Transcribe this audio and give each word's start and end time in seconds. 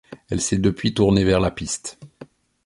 Elle 0.31 0.41
s'est 0.41 0.57
depuis 0.57 0.95
tournée 0.95 1.23
vers 1.23 1.39
la 1.39 1.51
piste. 1.51 1.99